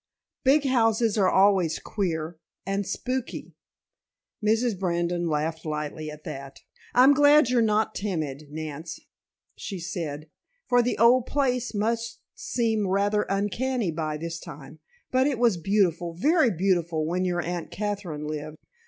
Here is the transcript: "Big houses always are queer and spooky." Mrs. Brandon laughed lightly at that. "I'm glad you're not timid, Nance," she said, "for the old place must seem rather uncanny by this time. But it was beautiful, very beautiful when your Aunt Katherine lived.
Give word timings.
"Big 0.43 0.65
houses 0.65 1.15
always 1.15 1.77
are 1.77 1.81
queer 1.81 2.39
and 2.65 2.87
spooky." 2.87 3.53
Mrs. 4.43 4.79
Brandon 4.79 5.27
laughed 5.29 5.63
lightly 5.63 6.09
at 6.09 6.23
that. 6.23 6.61
"I'm 6.95 7.13
glad 7.13 7.51
you're 7.51 7.61
not 7.61 7.93
timid, 7.93 8.47
Nance," 8.49 8.99
she 9.55 9.79
said, 9.79 10.27
"for 10.67 10.81
the 10.81 10.97
old 10.97 11.27
place 11.27 11.75
must 11.75 12.19
seem 12.33 12.87
rather 12.87 13.27
uncanny 13.29 13.91
by 13.91 14.17
this 14.17 14.39
time. 14.39 14.79
But 15.11 15.27
it 15.27 15.37
was 15.37 15.57
beautiful, 15.57 16.15
very 16.15 16.49
beautiful 16.49 17.05
when 17.05 17.23
your 17.23 17.41
Aunt 17.43 17.69
Katherine 17.69 18.25
lived. 18.25 18.57